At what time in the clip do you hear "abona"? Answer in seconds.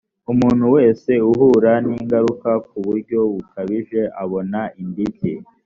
4.23-4.59